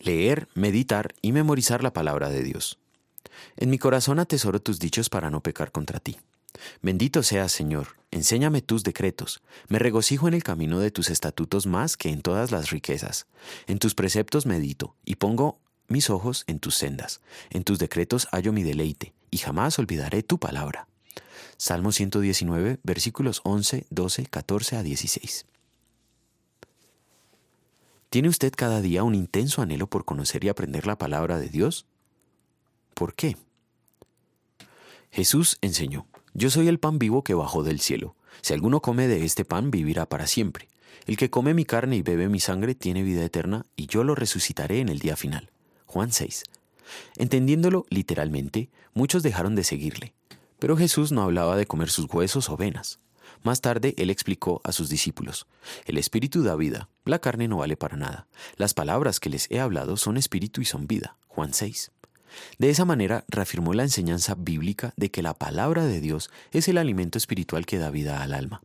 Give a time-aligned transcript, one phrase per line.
[0.00, 2.78] leer, meditar y memorizar la palabra de Dios.
[3.56, 6.16] En mi corazón atesoro tus dichos para no pecar contra ti.
[6.82, 9.42] Bendito seas, Señor, enséñame tus decretos.
[9.68, 13.26] Me regocijo en el camino de tus estatutos más que en todas las riquezas.
[13.66, 15.58] En tus preceptos medito y pongo
[15.88, 17.20] mis ojos en tus sendas.
[17.50, 20.86] En tus decretos hallo mi deleite y jamás olvidaré tu palabra.
[21.56, 25.46] Salmo 119, versículos 11, 12, 14 a 16.
[28.10, 31.86] ¿Tiene usted cada día un intenso anhelo por conocer y aprender la palabra de Dios?
[32.92, 33.36] ¿Por qué?
[35.12, 38.16] Jesús enseñó, Yo soy el pan vivo que bajó del cielo.
[38.42, 40.68] Si alguno come de este pan, vivirá para siempre.
[41.06, 44.16] El que come mi carne y bebe mi sangre tiene vida eterna, y yo lo
[44.16, 45.50] resucitaré en el día final.
[45.86, 46.42] Juan 6.
[47.16, 50.14] Entendiéndolo literalmente, muchos dejaron de seguirle.
[50.58, 52.98] Pero Jesús no hablaba de comer sus huesos o venas.
[53.42, 55.46] Más tarde él explicó a sus discípulos,
[55.86, 58.26] El espíritu da vida, la carne no vale para nada.
[58.56, 61.16] Las palabras que les he hablado son espíritu y son vida.
[61.28, 61.90] Juan 6.
[62.58, 66.78] De esa manera reafirmó la enseñanza bíblica de que la palabra de Dios es el
[66.78, 68.62] alimento espiritual que da vida al alma.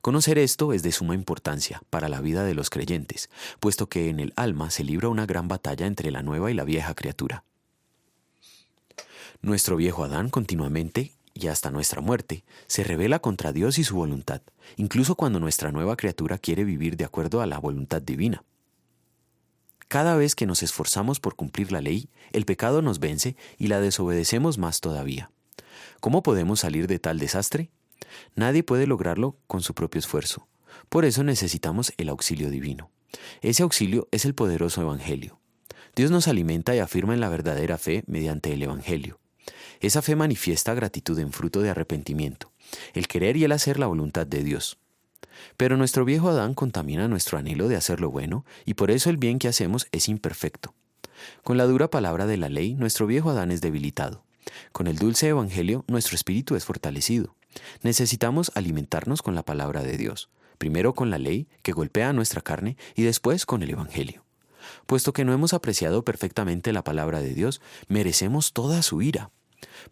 [0.00, 4.20] Conocer esto es de suma importancia para la vida de los creyentes, puesto que en
[4.20, 7.44] el alma se libra una gran batalla entre la nueva y la vieja criatura.
[9.40, 14.42] Nuestro viejo Adán continuamente y hasta nuestra muerte, se revela contra Dios y su voluntad,
[14.76, 18.44] incluso cuando nuestra nueva criatura quiere vivir de acuerdo a la voluntad divina.
[19.86, 23.80] Cada vez que nos esforzamos por cumplir la ley, el pecado nos vence y la
[23.80, 25.30] desobedecemos más todavía.
[26.00, 27.70] ¿Cómo podemos salir de tal desastre?
[28.34, 30.48] Nadie puede lograrlo con su propio esfuerzo.
[30.88, 32.90] Por eso necesitamos el auxilio divino.
[33.40, 35.40] Ese auxilio es el poderoso Evangelio.
[35.94, 39.20] Dios nos alimenta y afirma en la verdadera fe mediante el Evangelio.
[39.80, 42.52] Esa fe manifiesta gratitud en fruto de arrepentimiento,
[42.94, 44.78] el querer y el hacer la voluntad de Dios.
[45.56, 49.16] Pero nuestro viejo Adán contamina nuestro anhelo de hacer lo bueno, y por eso el
[49.16, 50.74] bien que hacemos es imperfecto.
[51.42, 54.24] Con la dura palabra de la ley, nuestro viejo Adán es debilitado.
[54.72, 57.36] Con el dulce Evangelio, nuestro espíritu es fortalecido.
[57.82, 60.28] Necesitamos alimentarnos con la palabra de Dios,
[60.58, 64.24] primero con la ley, que golpea nuestra carne, y después con el Evangelio.
[64.86, 69.30] Puesto que no hemos apreciado perfectamente la palabra de Dios, merecemos toda su ira.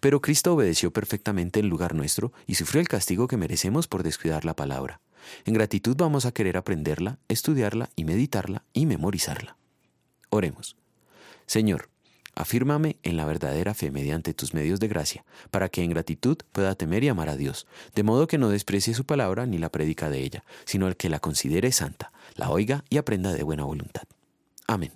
[0.00, 4.44] Pero Cristo obedeció perfectamente en lugar nuestro y sufrió el castigo que merecemos por descuidar
[4.44, 5.00] la palabra.
[5.44, 9.56] En gratitud vamos a querer aprenderla, estudiarla y meditarla y memorizarla.
[10.30, 10.76] Oremos.
[11.46, 11.88] Señor,
[12.34, 16.74] afírmame en la verdadera fe mediante tus medios de gracia, para que en gratitud pueda
[16.74, 20.10] temer y amar a Dios, de modo que no desprecie su palabra ni la predica
[20.10, 24.04] de ella, sino el que la considere santa, la oiga y aprenda de buena voluntad.
[24.66, 24.92] Amén.